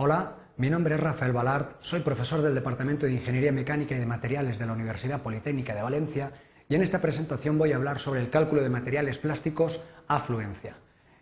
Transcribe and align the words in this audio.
Hola, 0.00 0.36
mi 0.58 0.70
nombre 0.70 0.94
es 0.94 1.00
Rafael 1.00 1.32
Balart, 1.32 1.72
soy 1.80 2.02
profesor 2.02 2.40
del 2.40 2.54
Departamento 2.54 3.04
de 3.04 3.14
Ingeniería 3.14 3.50
Mecánica 3.50 3.96
y 3.96 3.98
de 3.98 4.06
Materiales 4.06 4.56
de 4.56 4.64
la 4.64 4.72
Universidad 4.72 5.22
Politécnica 5.22 5.74
de 5.74 5.82
Valencia 5.82 6.30
y 6.68 6.76
en 6.76 6.82
esta 6.82 7.00
presentación 7.00 7.58
voy 7.58 7.72
a 7.72 7.76
hablar 7.76 7.98
sobre 7.98 8.20
el 8.20 8.30
cálculo 8.30 8.62
de 8.62 8.68
materiales 8.68 9.18
plásticos 9.18 9.82
a 10.06 10.20
fluencia. 10.20 10.76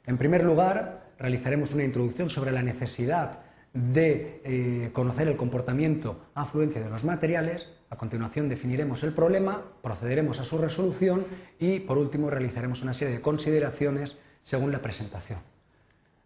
En 0.04 0.18
primer 0.18 0.44
lugar, 0.44 1.06
realizaremos 1.18 1.72
una 1.72 1.84
introducción 1.84 2.28
sobre 2.28 2.52
la 2.52 2.60
necesidad 2.62 3.38
de 3.72 4.42
eh, 4.44 4.90
conocer 4.92 5.28
el 5.28 5.38
comportamiento 5.38 6.26
a 6.34 6.44
fluencia 6.44 6.82
de 6.82 6.90
los 6.90 7.02
materiales, 7.02 7.70
a 7.88 7.96
continuación 7.96 8.50
definiremos 8.50 9.02
el 9.04 9.14
problema, 9.14 9.62
procederemos 9.82 10.38
a 10.38 10.44
su 10.44 10.58
resolución 10.58 11.24
y 11.58 11.80
por 11.80 11.96
último 11.96 12.28
realizaremos 12.28 12.82
una 12.82 12.92
serie 12.92 13.14
de 13.14 13.22
consideraciones 13.22 14.18
según 14.42 14.70
la 14.70 14.82
presentación. 14.82 15.38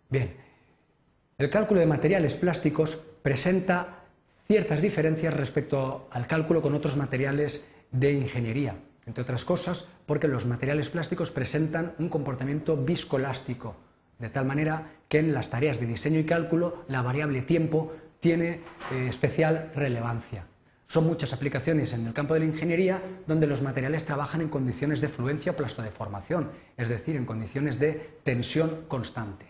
Bien, 0.09 0.50
el 1.41 1.49
cálculo 1.49 1.81
de 1.81 1.87
materiales 1.87 2.35
plásticos 2.35 2.99
presenta 3.23 4.05
ciertas 4.47 4.83
diferencias 4.83 5.33
respecto 5.33 6.07
al 6.11 6.27
cálculo 6.27 6.61
con 6.61 6.75
otros 6.75 6.99
materiales 6.99 7.65
de 7.93 8.13
ingeniería, 8.13 8.77
entre 9.07 9.23
otras 9.23 9.47
cosas 9.47 9.87
porque 10.05 10.29
los 10.29 10.45
materiales 10.45 10.91
plásticos 10.91 11.31
presentan 11.31 11.95
un 11.99 12.11
comportamiento 12.11 12.77
viscoelástico, 12.77 13.75
de 14.19 14.29
tal 14.29 14.45
manera 14.45 14.91
que 15.09 15.19
en 15.19 15.33
las 15.33 15.49
tareas 15.49 15.81
de 15.81 15.87
diseño 15.87 16.19
y 16.19 16.25
cálculo 16.25 16.85
la 16.89 17.01
variable 17.01 17.41
tiempo 17.41 17.95
tiene 18.21 18.61
eh, 18.93 19.07
especial 19.09 19.71
relevancia. 19.75 20.45
Son 20.89 21.07
muchas 21.07 21.33
aplicaciones 21.33 21.95
en 21.95 22.07
el 22.07 22.13
campo 22.13 22.35
de 22.35 22.41
la 22.41 22.47
ingeniería 22.47 23.01
donde 23.27 23.47
los 23.47 23.63
materiales 23.63 24.05
trabajan 24.05 24.43
en 24.43 24.51
condiciones 24.51 25.01
de 25.01 25.09
fluencia 25.09 25.53
o 25.53 25.57
plastodeformación, 25.57 26.51
es 26.77 26.91
decir, 26.91 27.17
en 27.17 27.25
condiciones 27.25 27.79
de 27.79 28.19
tensión 28.25 28.85
constante. 28.89 29.50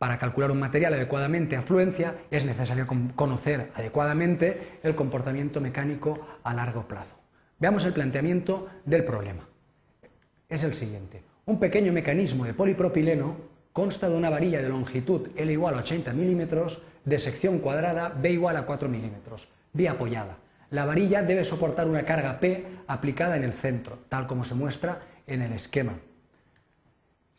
Para 0.00 0.16
calcular 0.16 0.50
un 0.50 0.58
material 0.58 0.94
adecuadamente 0.94 1.58
a 1.58 1.60
fluencia 1.60 2.14
es 2.30 2.46
necesario 2.46 2.86
conocer 3.14 3.70
adecuadamente 3.74 4.78
el 4.82 4.94
comportamiento 4.94 5.60
mecánico 5.60 6.38
a 6.42 6.54
largo 6.54 6.88
plazo. 6.88 7.14
Veamos 7.58 7.84
el 7.84 7.92
planteamiento 7.92 8.66
del 8.86 9.04
problema. 9.04 9.46
Es 10.48 10.64
el 10.64 10.72
siguiente. 10.72 11.22
Un 11.44 11.60
pequeño 11.60 11.92
mecanismo 11.92 12.46
de 12.46 12.54
polipropileno 12.54 13.36
consta 13.74 14.08
de 14.08 14.16
una 14.16 14.30
varilla 14.30 14.62
de 14.62 14.70
longitud 14.70 15.28
L 15.36 15.52
igual 15.52 15.74
a 15.74 15.80
80 15.80 16.14
milímetros, 16.14 16.80
de 17.04 17.18
sección 17.18 17.58
cuadrada 17.58 18.08
B 18.08 18.30
igual 18.30 18.56
a 18.56 18.64
4 18.64 18.88
milímetros, 18.88 19.48
vía 19.74 19.90
apoyada. 19.90 20.38
La 20.70 20.86
varilla 20.86 21.22
debe 21.22 21.44
soportar 21.44 21.86
una 21.86 22.06
carga 22.06 22.40
P 22.40 22.64
aplicada 22.86 23.36
en 23.36 23.44
el 23.44 23.52
centro, 23.52 23.98
tal 24.08 24.26
como 24.26 24.44
se 24.44 24.54
muestra 24.54 25.02
en 25.26 25.42
el 25.42 25.52
esquema. 25.52 25.92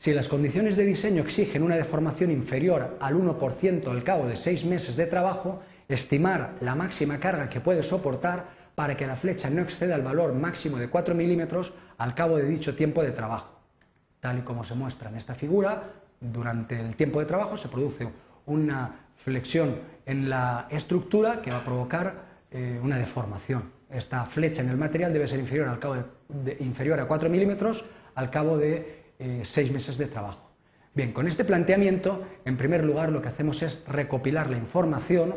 Si 0.02 0.16
las 0.16 0.30
condiciones 0.30 0.76
de 0.76 0.84
diseño 0.84 1.22
exigen 1.22 1.62
una 1.62 1.76
deformación 1.76 2.32
inferior 2.32 2.98
al 3.00 3.14
1% 3.14 3.88
al 3.88 4.04
cabo 4.04 4.26
de 4.26 4.36
seis 4.36 4.66
meses 4.66 4.96
de 4.96 5.06
trabajo, 5.06 5.62
estimar 5.88 6.56
la 6.62 6.74
máxima 6.74 7.20
carga 7.20 7.48
que 7.48 7.62
puede 7.62 7.84
soportar 7.84 8.48
para 8.74 8.98
que 8.98 9.06
la 9.06 9.16
flecha 9.16 9.52
no 9.52 9.62
exceda 9.62 9.94
el 9.94 10.02
valor 10.02 10.34
máximo 10.34 10.78
de 10.78 10.90
4 10.90 11.14
milímetros 11.14 11.72
al 12.00 12.16
cabo 12.16 12.38
de 12.38 12.48
dicho 12.48 12.76
tiempo 12.76 13.04
de 13.04 13.12
trabajo. 13.12 13.60
Tal 14.20 14.40
y 14.40 14.42
como 14.42 14.64
se 14.64 14.74
muestra 14.74 15.12
en 15.12 15.18
esta 15.18 15.36
figura, 15.36 15.84
durante 16.20 16.80
el 16.80 16.96
tiempo 16.96 17.20
de 17.20 17.28
trabajo 17.28 17.56
se 17.60 17.70
produce 17.70 18.10
una 18.48 19.06
flexión 19.18 19.76
en 20.08 20.32
la 20.32 20.66
estructura 20.72 21.44
que 21.44 21.52
va 21.52 21.58
a 21.58 21.64
provocar 21.64 22.16
eh, 22.50 22.80
una 22.82 22.98
deformación. 22.98 23.72
Esta 23.88 24.26
flecha 24.26 24.64
en 24.64 24.70
el 24.70 24.78
material 24.78 25.14
debe 25.14 25.28
ser 25.28 25.40
inferior, 25.40 25.68
al 25.68 25.78
cabo 25.78 25.98
inferior 26.60 27.00
a 27.00 27.08
4 27.08 27.30
milímetros 27.30 27.86
al 28.16 28.30
cabo 28.30 28.58
de 28.58 29.02
eh, 29.24 29.42
seis 29.44 29.72
meses 29.72 30.00
de 30.00 30.08
trabajo. 30.08 30.50
Bien, 30.96 31.14
con 31.14 31.28
este 31.28 31.46
planteamiento, 31.46 32.26
en 32.44 32.58
primer 32.58 32.84
lugar, 32.84 33.12
lo 33.12 33.22
que 33.22 33.30
hacemos 33.30 33.62
es 33.62 33.84
recopilar 33.88 34.50
la 34.50 34.58
información 34.58 35.36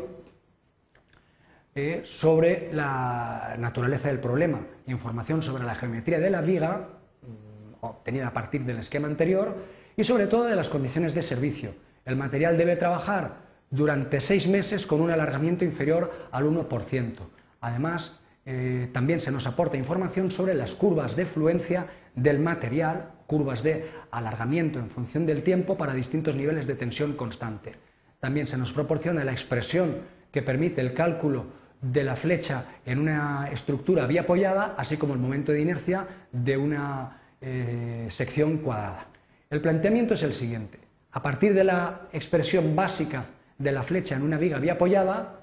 eh, 1.75 2.01
sobre 2.03 2.73
la 2.73 3.55
naturaleza 3.59 4.07
del 4.07 4.19
problema, 4.19 4.65
información 4.87 5.43
sobre 5.43 5.63
la 5.63 5.75
geometría 5.75 6.19
de 6.19 6.31
la 6.31 6.41
viga, 6.41 6.89
mm, 7.21 7.85
obtenida 7.85 8.27
a 8.27 8.33
partir 8.33 8.65
del 8.65 8.79
esquema 8.79 9.07
anterior, 9.07 9.55
y 9.95 10.03
sobre 10.03 10.25
todo 10.25 10.45
de 10.45 10.55
las 10.55 10.69
condiciones 10.69 11.13
de 11.13 11.21
servicio. 11.21 11.75
El 12.05 12.15
material 12.15 12.57
debe 12.57 12.77
trabajar 12.77 13.35
durante 13.69 14.19
seis 14.21 14.47
meses 14.47 14.87
con 14.87 14.99
un 14.99 15.11
alargamiento 15.11 15.63
inferior 15.63 16.27
al 16.31 16.45
1%. 16.45 17.29
Además, 17.61 18.19
eh, 18.45 18.89
también 18.93 19.19
se 19.19 19.31
nos 19.31 19.47
aporta 19.47 19.75
información 19.75 20.29
sobre 20.29 20.53
las 20.53 20.73
curvas 20.73 21.15
de 21.15 21.25
fluencia 21.25 21.87
del 22.13 22.39
material, 22.39 23.11
curvas 23.25 23.63
de 23.63 23.89
alargamiento 24.11 24.77
en 24.77 24.91
función 24.91 25.25
del 25.25 25.41
tiempo 25.41 25.77
para 25.77 25.95
distintos 25.95 26.35
niveles 26.35 26.67
de 26.67 26.75
tensión 26.75 27.13
constante. 27.13 27.71
También 28.19 28.45
se 28.45 28.57
nos 28.57 28.71
proporciona 28.71 29.23
la 29.23 29.31
expresión 29.31 29.97
que 30.31 30.43
permite 30.43 30.81
el 30.81 30.93
cálculo 30.93 31.45
de 31.81 32.03
la 32.03 32.15
flecha 32.15 32.65
en 32.85 32.99
una 32.99 33.49
estructura 33.51 34.07
apoyada, 34.19 34.75
así 34.77 34.97
como 34.97 35.13
el 35.13 35.19
momento 35.19 35.51
de 35.51 35.61
inercia 35.61 36.07
de 36.31 36.57
una 36.57 37.21
eh, 37.41 38.07
sección 38.11 38.59
cuadrada. 38.59 39.07
El 39.49 39.61
planteamiento 39.61 40.13
es 40.13 40.23
el 40.23 40.33
siguiente. 40.33 40.79
A 41.11 41.21
partir 41.21 41.53
de 41.53 41.63
la 41.63 42.09
expresión 42.13 42.75
básica 42.75 43.25
de 43.57 43.71
la 43.71 43.83
flecha 43.83 44.15
en 44.15 44.23
una 44.23 44.37
viga 44.37 44.59
apoyada, 44.71 45.39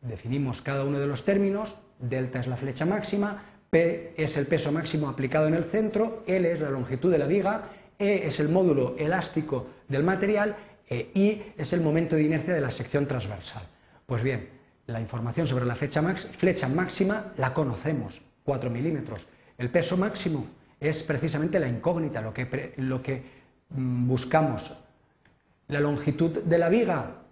definimos 0.00 0.62
cada 0.62 0.84
uno 0.84 0.98
de 0.98 1.06
los 1.06 1.24
términos, 1.24 1.76
delta 1.98 2.40
es 2.40 2.46
la 2.46 2.56
flecha 2.56 2.84
máxima, 2.84 3.42
P 3.70 4.14
es 4.16 4.36
el 4.36 4.46
peso 4.46 4.72
máximo 4.72 5.08
aplicado 5.08 5.48
en 5.48 5.54
el 5.54 5.64
centro, 5.64 6.22
L 6.26 6.50
es 6.50 6.60
la 6.60 6.70
longitud 6.70 7.10
de 7.10 7.18
la 7.18 7.26
viga, 7.26 7.70
E 7.98 8.26
es 8.26 8.40
el 8.40 8.48
módulo 8.48 8.94
elástico 8.98 9.68
del 9.88 10.02
material 10.02 10.56
e 10.88 11.10
I 11.14 11.54
es 11.56 11.72
el 11.72 11.80
momento 11.80 12.14
de 12.16 12.22
inercia 12.22 12.54
de 12.54 12.60
la 12.60 12.70
sección 12.70 13.06
transversal. 13.06 13.62
Pues 14.04 14.22
bien, 14.22 14.48
la 14.86 15.00
información 15.00 15.46
sobre 15.46 15.64
la 15.64 15.74
flecha, 15.74 16.68
máxima 16.68 17.32
la 17.38 17.52
conocemos, 17.52 18.22
4 18.44 18.70
milímetros. 18.70 19.26
El 19.58 19.70
peso 19.70 19.96
máximo 19.96 20.46
es 20.78 21.02
precisamente 21.02 21.58
la 21.58 21.68
incógnita, 21.68 22.20
lo 22.20 22.32
que, 23.02 23.22
mm, 23.70 24.06
buscamos. 24.06 24.76
La 25.68 25.80
longitud 25.80 26.42
de 26.44 26.58
la 26.58 26.68
viga 26.68 27.22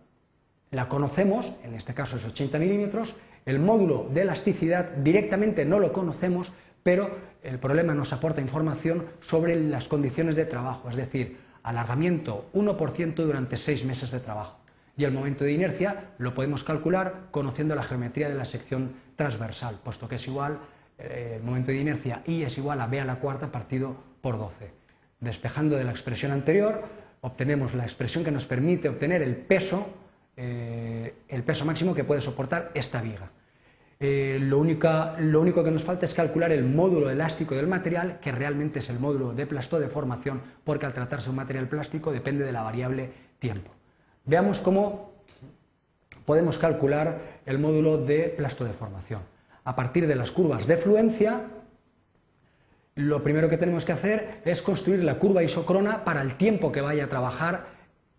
la 0.72 0.88
conocemos, 0.88 1.52
en 1.62 1.74
este 1.74 1.94
caso 1.94 2.16
es 2.16 2.24
80 2.24 2.58
milímetros, 2.58 3.14
el 3.46 3.58
módulo 3.58 4.08
de 4.12 4.22
elasticidad 4.22 4.90
directamente 4.90 5.64
no 5.64 5.78
lo 5.78 5.92
conocemos, 5.92 6.52
pero 6.82 7.10
el 7.42 7.58
problema 7.58 7.94
nos 7.94 8.12
aporta 8.12 8.40
información 8.40 9.06
sobre 9.20 9.60
las 9.60 9.88
condiciones 9.88 10.36
de 10.36 10.46
trabajo, 10.46 10.88
es 10.88 10.96
decir, 10.96 11.38
alargamiento 11.62 12.50
1% 12.54 13.14
durante 13.14 13.56
seis 13.56 13.84
meses 13.84 14.10
de 14.10 14.20
trabajo. 14.20 14.58
Y 14.96 15.04
el 15.04 15.12
momento 15.12 15.44
de 15.44 15.52
inercia 15.52 16.12
lo 16.18 16.34
podemos 16.34 16.62
calcular 16.62 17.26
conociendo 17.30 17.74
la 17.74 17.82
geometría 17.82 18.28
de 18.28 18.34
la 18.34 18.44
sección 18.44 18.92
transversal, 19.16 19.80
puesto 19.82 20.08
que 20.08 20.14
es 20.14 20.26
igual, 20.26 20.58
eh, 20.98 21.34
el 21.36 21.42
momento 21.42 21.72
de 21.72 21.78
inercia 21.78 22.22
I 22.26 22.42
es 22.42 22.56
igual 22.58 22.80
a 22.80 22.86
B 22.86 23.00
a 23.00 23.04
la 23.04 23.16
cuarta 23.16 23.50
partido 23.50 23.96
por 24.20 24.38
12. 24.38 24.70
Despejando 25.20 25.76
de 25.76 25.84
la 25.84 25.90
expresión 25.90 26.32
anterior, 26.32 26.84
obtenemos 27.22 27.74
la 27.74 27.84
expresión 27.84 28.24
que 28.24 28.30
nos 28.30 28.46
permite 28.46 28.88
obtener 28.88 29.22
el 29.22 29.36
peso 29.36 29.88
eh, 30.36 31.14
el 31.28 31.42
peso 31.42 31.64
máximo 31.64 31.94
que 31.94 32.04
puede 32.04 32.20
soportar 32.20 32.70
esta 32.74 33.00
viga. 33.00 33.30
Eh, 34.00 34.38
lo, 34.40 34.58
único 34.58 35.64
que 35.64 35.70
nos 35.70 35.84
falta 35.84 36.04
es 36.04 36.14
calcular 36.14 36.52
el 36.52 36.64
módulo 36.64 37.10
elástico 37.10 37.54
del 37.54 37.66
material, 37.66 38.18
que 38.20 38.32
realmente 38.32 38.80
es 38.80 38.90
el 38.90 38.98
módulo 38.98 39.32
de 39.32 39.46
plastodeformación, 39.46 40.42
porque 40.64 40.86
al 40.86 40.92
tratarse 40.92 41.26
de 41.26 41.30
un 41.30 41.36
material 41.36 41.68
plástico 41.68 42.12
depende 42.12 42.44
de 42.44 42.52
la 42.52 42.62
variable 42.62 43.10
tiempo. 43.38 43.70
Veamos 44.24 44.58
cómo 44.58 45.12
podemos 46.26 46.58
calcular 46.58 47.40
el 47.46 47.58
módulo 47.58 47.98
de 47.98 48.34
plastodeformación. 48.36 49.22
A 49.64 49.76
partir 49.76 50.06
de 50.06 50.16
las 50.16 50.30
curvas 50.32 50.66
de 50.66 50.76
fluencia, 50.76 51.42
lo 52.96 53.22
primero 53.22 53.48
que 53.48 53.58
tenemos 53.58 53.84
que 53.84 53.92
hacer 53.92 54.42
es 54.44 54.60
construir 54.62 55.04
la 55.04 55.18
curva 55.18 55.42
isocrona 55.42 56.04
para 56.04 56.22
el 56.22 56.36
tiempo 56.36 56.72
que 56.72 56.80
vaya 56.80 57.04
a 57.04 57.08
trabajar 57.08 57.66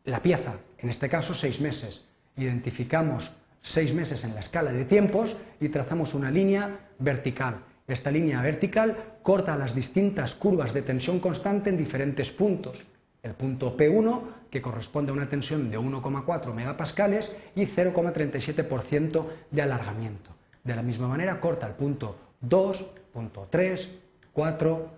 la 0.03 0.21
pieza, 0.21 0.53
en 0.77 0.89
este 0.89 1.09
caso 1.09 1.33
seis 1.33 1.59
meses. 1.59 2.05
Identificamos 2.37 3.31
seis 3.61 3.93
meses 3.93 4.23
en 4.23 4.33
la 4.33 4.41
escala 4.41 4.71
de 4.71 4.85
tiempos 4.85 5.35
y 5.59 5.69
trazamos 5.69 6.13
una 6.13 6.29
línea 6.29 6.79
vertical. 6.99 7.61
Esta 7.87 8.11
línea 8.11 8.41
vertical 8.41 8.97
corta 9.21 9.57
las 9.57 9.75
distintas 9.75 10.33
curvas 10.33 10.73
de 10.73 10.81
tensión 10.81 11.19
constante 11.19 11.69
en 11.69 11.77
diferentes 11.77 12.31
puntos. 12.31 12.85
El 13.21 13.33
punto 13.33 13.75
P1, 13.75 14.21
que 14.49 14.61
corresponde 14.61 15.11
a 15.11 15.13
una 15.13 15.29
tensión 15.29 15.69
de 15.71 15.79
1,4 15.79 16.53
megapascales 16.53 17.31
y 17.55 17.65
0,37% 17.65 19.25
de 19.51 19.61
alargamiento. 19.61 20.31
De 20.63 20.75
la 20.75 20.81
misma 20.81 21.07
manera 21.07 21.39
corta 21.39 21.67
el 21.67 21.73
punto 21.73 22.17
2, 22.41 22.85
punto 23.13 23.47
3, 23.49 23.91
4, 24.33 24.89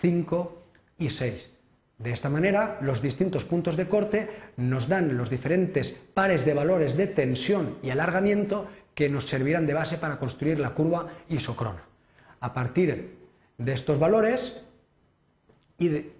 5 0.00 0.62
y 0.98 1.10
6. 1.10 1.50
De 1.98 2.12
esta 2.12 2.28
manera, 2.28 2.78
los 2.80 3.00
distintos 3.00 3.44
puntos 3.44 3.76
de 3.76 3.86
corte 3.86 4.28
nos 4.56 4.88
dan 4.88 5.16
los 5.16 5.30
diferentes 5.30 5.92
pares 5.92 6.44
de 6.44 6.54
valores 6.54 6.96
de 6.96 7.06
tensión 7.06 7.78
y 7.82 7.90
alargamiento 7.90 8.66
que 8.94 9.08
nos 9.08 9.26
servirán 9.26 9.66
de 9.66 9.74
base 9.74 9.98
para 9.98 10.18
construir 10.18 10.58
la 10.58 10.70
curva 10.70 11.08
isocrona. 11.28 11.82
A 12.40 12.52
partir 12.52 13.16
de 13.58 13.72
estos 13.72 13.98
valores 13.98 14.60
y 15.78 15.88
de, 15.88 16.12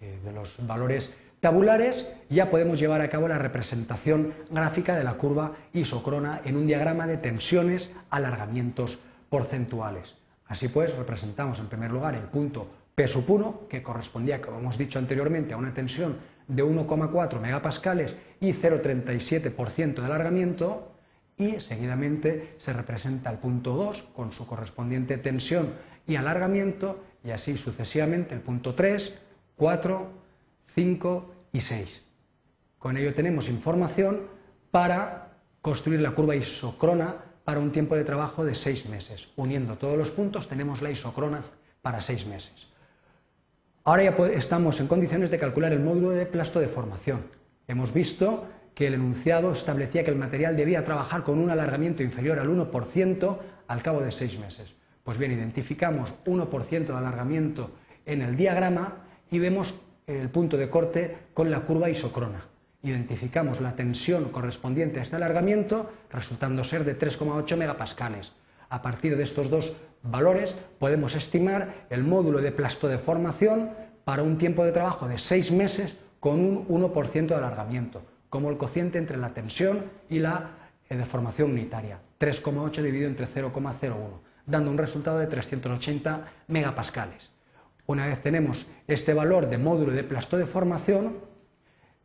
eh, 0.00 0.18
los 0.34 0.64
valores 0.66 1.14
tabulares, 1.40 2.06
ya 2.28 2.50
podemos 2.50 2.78
llevar 2.78 3.00
a 3.00 3.08
cabo 3.08 3.26
la 3.26 3.38
representación 3.38 4.34
gráfica 4.50 4.96
de 4.96 5.04
la 5.04 5.14
curva 5.14 5.52
isocrona 5.72 6.42
en 6.44 6.56
un 6.56 6.66
diagrama 6.66 7.06
de 7.06 7.16
tensiones, 7.16 7.90
alargamientos 8.10 8.98
porcentuales. 9.28 10.14
Así 10.52 10.68
pues, 10.68 10.94
representamos 10.94 11.58
en 11.60 11.68
primer 11.68 11.90
lugar 11.90 12.14
el 12.14 12.24
punto 12.24 12.68
P 12.94 13.06
1, 13.26 13.68
que 13.70 13.82
correspondía, 13.82 14.42
como 14.42 14.58
hemos 14.58 14.76
dicho 14.76 14.98
anteriormente, 14.98 15.54
a 15.54 15.56
una 15.56 15.72
tensión 15.72 16.18
de 16.46 16.62
1,4 16.62 17.40
megapascales 17.40 18.14
y 18.38 18.52
0,37% 18.52 19.94
de 19.94 20.04
alargamiento, 20.04 20.92
y 21.38 21.58
seguidamente 21.62 22.54
se 22.58 22.74
representa 22.74 23.30
el 23.30 23.38
punto 23.38 23.72
2 23.72 24.02
con 24.14 24.34
su 24.34 24.46
correspondiente 24.46 25.16
tensión 25.16 25.72
y 26.06 26.16
alargamiento, 26.16 27.02
y 27.24 27.30
así 27.30 27.56
sucesivamente 27.56 28.34
el 28.34 28.42
punto 28.42 28.74
3, 28.74 29.14
4, 29.56 30.10
5 30.66 31.34
y 31.52 31.60
6. 31.60 32.06
Con 32.78 32.98
ello 32.98 33.14
tenemos 33.14 33.48
información 33.48 34.20
para 34.70 35.38
construir 35.62 36.02
la 36.02 36.10
curva 36.10 36.36
isocrona 36.36 37.31
para 37.44 37.60
un 37.60 37.72
tiempo 37.72 37.96
de 37.96 38.04
trabajo 38.04 38.44
de 38.44 38.54
6 38.54 38.88
meses. 38.88 39.28
Uniendo 39.36 39.76
todos 39.76 39.96
los 39.96 40.10
puntos 40.10 40.48
tenemos 40.48 40.82
la 40.82 40.90
isocrona 40.90 41.42
para 41.82 42.00
6 42.00 42.26
meses. 42.26 42.68
Ahora 43.84 44.04
ya 44.04 44.16
estamos 44.34 44.78
en 44.80 44.86
condiciones 44.86 45.30
de 45.30 45.38
calcular 45.38 45.72
el 45.72 45.80
módulo 45.80 46.10
de 46.10 46.26
plasto 46.26 46.60
de 46.60 46.68
formación. 46.68 47.22
Hemos 47.66 47.92
visto 47.92 48.46
que 48.74 48.86
el 48.86 48.94
enunciado 48.94 49.52
establecía 49.52 50.04
que 50.04 50.10
el 50.10 50.16
material 50.16 50.56
debía 50.56 50.84
trabajar 50.84 51.24
con 51.24 51.38
un 51.38 51.50
alargamiento 51.50 52.02
inferior 52.02 52.38
al 52.38 52.48
1% 52.48 53.38
al 53.66 53.82
cabo 53.82 54.00
de 54.00 54.12
6 54.12 54.38
meses. 54.38 54.74
Pues 55.02 55.18
bien, 55.18 55.32
identificamos 55.32 56.14
1% 56.24 56.86
de 56.86 56.96
alargamiento 56.96 57.72
en 58.06 58.22
el 58.22 58.36
diagrama 58.36 58.98
y 59.30 59.38
vemos 59.38 59.74
el 60.06 60.28
punto 60.30 60.56
de 60.56 60.70
corte 60.70 61.16
con 61.34 61.50
la 61.50 61.60
curva 61.60 61.90
isocrona. 61.90 62.51
Identificamos 62.82 63.60
la 63.60 63.76
tensión 63.76 64.30
correspondiente 64.30 64.98
a 64.98 65.02
este 65.02 65.16
alargamiento, 65.16 65.90
resultando 66.10 66.64
ser 66.64 66.84
de 66.84 66.98
3,8 66.98 67.56
megapascales. 67.56 68.32
A 68.68 68.82
partir 68.82 69.16
de 69.16 69.22
estos 69.22 69.50
dos 69.50 69.76
valores 70.02 70.56
podemos 70.78 71.14
estimar 71.14 71.86
el 71.90 72.02
módulo 72.02 72.40
de 72.40 72.50
plastodeformación 72.50 73.70
para 74.04 74.22
un 74.22 74.36
tiempo 74.36 74.64
de 74.64 74.72
trabajo 74.72 75.06
de 75.06 75.18
6 75.18 75.52
meses 75.52 75.96
con 76.18 76.40
un 76.40 76.68
1% 76.68 77.26
de 77.26 77.34
alargamiento, 77.34 78.02
como 78.28 78.50
el 78.50 78.56
cociente 78.56 78.98
entre 78.98 79.16
la 79.16 79.34
tensión 79.34 79.84
y 80.08 80.18
la 80.18 80.50
eh, 80.88 80.96
deformación 80.96 81.50
unitaria, 81.50 81.98
3,8 82.18 82.82
dividido 82.82 83.08
entre 83.08 83.28
0,01, 83.28 83.94
dando 84.46 84.70
un 84.70 84.78
resultado 84.78 85.18
de 85.18 85.26
380 85.26 86.26
megapascales. 86.48 87.30
Una 87.86 88.06
vez 88.06 88.22
tenemos 88.22 88.66
este 88.86 89.14
valor 89.14 89.48
de 89.48 89.58
módulo 89.58 89.92
de 89.92 90.04
plasto 90.04 90.36
de 90.36 90.46
formación, 90.46 91.18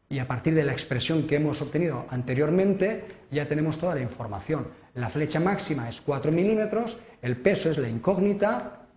y 0.10 0.20
a 0.20 0.28
partir 0.28 0.54
de 0.54 0.64
la 0.64 0.72
expresión 0.72 1.28
que 1.28 1.36
hemos 1.36 1.62
obtenido 1.62 2.06
anteriormente, 2.10 3.06
ya 3.30 3.48
tenemos 3.48 3.78
toda 3.78 3.96
la 3.96 4.02
información. 4.02 4.68
La 4.96 5.10
flecha 5.10 5.40
máxima 5.40 5.90
es 5.90 6.02
4 6.02 6.32
milímetros, 6.32 6.98
el 7.22 7.38
peso 7.38 7.70
es 7.70 7.78
la 7.78 7.90
incógnita, 7.90 8.88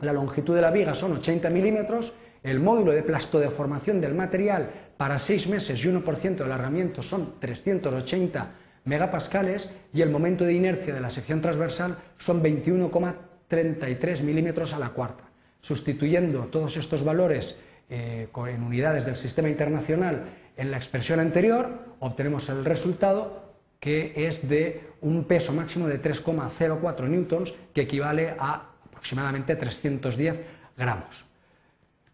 la 0.00 0.12
longitud 0.12 0.54
de 0.54 0.62
la 0.62 0.70
viga 0.70 0.94
son 0.94 1.12
80 1.12 1.50
milímetros, 1.50 2.12
el 2.42 2.60
módulo 2.60 2.92
de 2.92 3.02
plasto 3.02 3.38
de 3.38 3.48
formación 3.48 4.00
del 4.00 4.14
material 4.14 4.70
para 4.96 5.18
6 5.18 5.48
meses 5.48 5.84
y 5.84 5.88
1% 5.88 6.36
de 6.36 6.44
alargamiento 6.44 7.02
son 7.02 7.40
380 7.40 8.50
megapascales 8.84 9.70
y 9.92 10.02
el 10.02 10.10
momento 10.10 10.44
de 10.44 10.54
inercia 10.54 10.94
de 10.94 11.00
la 11.00 11.10
sección 11.10 11.40
transversal 11.40 11.96
son 12.18 12.42
21,33 12.42 14.22
milímetros 14.22 14.74
a 14.74 14.78
la 14.78 14.90
cuarta 14.90 15.26
sustituyendo 15.66 16.46
todos 16.46 16.76
estos 16.76 17.02
valores 17.02 17.56
eh, 17.88 18.28
en 18.34 18.62
unidades 18.62 19.04
del 19.04 19.16
sistema 19.16 19.48
internacional 19.48 20.24
en 20.56 20.70
la 20.70 20.76
expresión 20.76 21.20
anterior, 21.20 21.96
obtenemos 22.00 22.48
el 22.48 22.64
resultado 22.64 23.46
que 23.80 24.12
es 24.16 24.48
de 24.48 24.90
un 25.02 25.24
peso 25.24 25.52
máximo 25.52 25.86
de 25.86 26.02
3,04 26.02 27.08
newtons, 27.08 27.54
que 27.74 27.82
equivale 27.82 28.34
a 28.38 28.70
aproximadamente 28.86 29.54
310 29.54 30.36
gramos. 30.76 31.24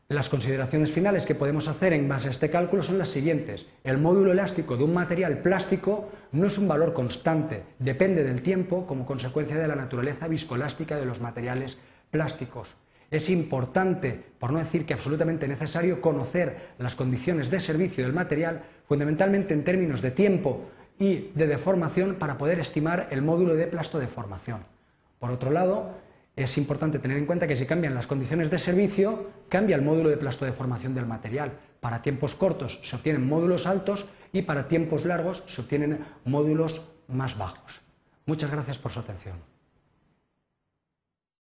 Las 0.09 0.29
consideraciones 0.29 0.91
finales 0.91 1.25
que 1.25 1.35
podemos 1.35 1.69
hacer 1.69 1.95
en 1.95 2.07
base 2.07 2.29
a 2.29 2.33
este 2.33 2.51
cálculo 2.51 2.83
son 2.83 2.99
las 2.99 3.09
siguientes. 3.09 3.65
El 3.83 3.97
módulo 3.97 4.33
elástico 4.33 4.77
de 4.77 4.85
un 4.85 4.93
material 4.93 5.39
plástico 5.39 6.11
no 6.33 6.47
es 6.47 6.59
un 6.59 6.69
valor 6.69 6.93
constante, 6.93 7.63
depende 7.79 8.23
del 8.23 8.43
tiempo 8.43 8.87
como 8.87 9.07
consecuencia 9.07 9.57
de 9.57 9.69
la 9.69 9.77
naturaleza 9.77 10.29
viscoelástica 10.29 10.97
de 10.97 11.07
los 11.07 11.21
materiales 11.21 11.79
plásticos. 12.11 12.75
Es 13.13 13.29
importante, 13.29 14.19
por 14.39 14.53
no 14.53 14.59
decir 14.59 14.87
que 14.87 14.95
absolutamente 14.95 15.47
necesario, 15.47 16.01
conocer 16.01 16.71
las 16.79 16.95
condiciones 16.95 17.51
de 17.51 17.61
servicio 17.61 18.05
del 18.05 18.15
material, 18.15 18.63
fundamentalmente 18.89 19.53
en 19.53 19.65
términos 19.65 20.01
de 20.01 20.13
tiempo 20.13 20.71
y 20.99 21.31
de 21.35 21.47
deformación, 21.47 22.15
para 22.15 22.39
poder 22.39 22.59
estimar 22.59 23.09
el 23.11 23.21
módulo 23.21 23.55
de 23.55 23.67
plasto 23.67 23.99
de 23.99 24.07
formación. 24.07 24.61
Por 25.19 25.31
otro 25.31 25.51
lado, 25.51 25.91
es 26.37 26.57
importante 26.57 26.99
tener 26.99 27.19
en 27.19 27.27
cuenta 27.27 27.47
que 27.47 27.55
si 27.55 27.67
cambian 27.67 27.95
las 27.95 28.07
condiciones 28.07 28.51
de 28.51 28.59
servicio, 28.59 29.29
cambia 29.51 29.77
el 29.77 29.83
módulo 29.83 30.09
de 30.09 30.17
plasto 30.17 30.47
de 30.47 30.53
formación 30.53 30.95
del 30.95 31.05
material. 31.05 31.53
Para 31.81 32.01
tiempos 32.01 32.35
cortos 32.35 32.81
se 32.83 32.97
obtienen 32.97 33.29
módulos 33.29 33.67
altos 33.67 34.07
y 34.33 34.41
para 34.41 34.69
tiempos 34.69 35.05
largos 35.05 35.45
se 35.49 35.61
obtienen 35.61 35.99
módulos 36.25 36.89
más 37.09 37.37
bajos. 37.37 37.83
Muchas 38.25 38.51
gracias 38.51 38.79
por 38.79 38.91
su 38.91 39.01
atención. 39.01 39.52